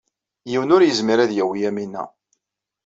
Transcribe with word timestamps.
Yiwen 0.51 0.73
ur 0.75 0.83
yezmir 0.85 1.19
ad 1.23 1.31
yawi 1.33 1.57
Yamina. 1.61 2.03